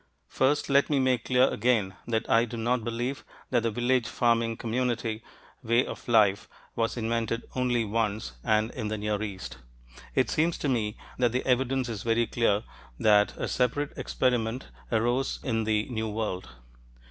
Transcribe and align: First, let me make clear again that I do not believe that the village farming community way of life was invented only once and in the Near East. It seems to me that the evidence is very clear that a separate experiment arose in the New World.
First, 0.27 0.67
let 0.67 0.89
me 0.89 0.99
make 0.99 1.25
clear 1.25 1.47
again 1.49 1.93
that 2.07 2.27
I 2.27 2.45
do 2.45 2.57
not 2.57 2.83
believe 2.83 3.23
that 3.51 3.61
the 3.61 3.69
village 3.69 4.07
farming 4.07 4.57
community 4.57 5.21
way 5.61 5.85
of 5.85 6.07
life 6.07 6.49
was 6.75 6.97
invented 6.97 7.43
only 7.55 7.85
once 7.85 8.31
and 8.43 8.71
in 8.71 8.87
the 8.87 8.97
Near 8.97 9.21
East. 9.21 9.59
It 10.15 10.31
seems 10.31 10.57
to 10.57 10.67
me 10.69 10.97
that 11.19 11.33
the 11.33 11.45
evidence 11.45 11.87
is 11.87 12.01
very 12.01 12.25
clear 12.25 12.63
that 12.99 13.37
a 13.37 13.47
separate 13.47 13.95
experiment 13.95 14.69
arose 14.91 15.39
in 15.43 15.65
the 15.65 15.87
New 15.89 16.09
World. 16.09 16.49